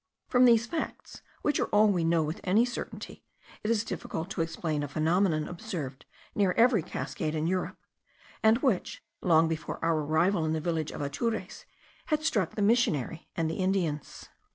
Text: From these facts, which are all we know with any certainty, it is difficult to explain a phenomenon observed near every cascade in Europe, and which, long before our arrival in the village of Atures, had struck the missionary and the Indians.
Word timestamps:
From 0.29 0.45
these 0.45 0.65
facts, 0.65 1.21
which 1.43 1.59
are 1.59 1.67
all 1.67 1.87
we 1.89 2.03
know 2.03 2.23
with 2.23 2.41
any 2.43 2.65
certainty, 2.65 3.23
it 3.63 3.69
is 3.69 3.83
difficult 3.83 4.31
to 4.31 4.41
explain 4.41 4.81
a 4.81 4.87
phenomenon 4.87 5.47
observed 5.47 6.05
near 6.33 6.53
every 6.53 6.81
cascade 6.81 7.35
in 7.35 7.45
Europe, 7.45 7.77
and 8.41 8.57
which, 8.63 9.03
long 9.21 9.47
before 9.47 9.77
our 9.85 9.99
arrival 9.99 10.43
in 10.43 10.53
the 10.53 10.59
village 10.59 10.89
of 10.89 11.01
Atures, 11.01 11.65
had 12.07 12.23
struck 12.23 12.55
the 12.55 12.63
missionary 12.63 13.29
and 13.35 13.47
the 13.47 13.57
Indians. 13.59 14.27